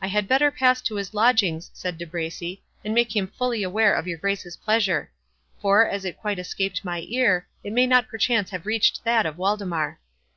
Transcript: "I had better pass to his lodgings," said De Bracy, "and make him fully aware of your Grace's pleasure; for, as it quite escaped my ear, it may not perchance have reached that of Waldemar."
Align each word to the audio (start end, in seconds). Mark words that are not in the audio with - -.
"I 0.00 0.06
had 0.06 0.28
better 0.28 0.52
pass 0.52 0.80
to 0.82 0.94
his 0.94 1.12
lodgings," 1.12 1.72
said 1.74 1.98
De 1.98 2.06
Bracy, 2.06 2.62
"and 2.84 2.94
make 2.94 3.16
him 3.16 3.26
fully 3.26 3.64
aware 3.64 3.94
of 3.96 4.06
your 4.06 4.16
Grace's 4.16 4.56
pleasure; 4.56 5.10
for, 5.60 5.88
as 5.88 6.04
it 6.04 6.16
quite 6.20 6.38
escaped 6.38 6.84
my 6.84 7.04
ear, 7.08 7.48
it 7.64 7.72
may 7.72 7.88
not 7.88 8.06
perchance 8.06 8.50
have 8.50 8.64
reached 8.64 9.02
that 9.02 9.26
of 9.26 9.38
Waldemar." 9.38 9.98